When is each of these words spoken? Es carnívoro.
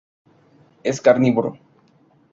Es 0.91 0.99
carnívoro. 1.09 1.55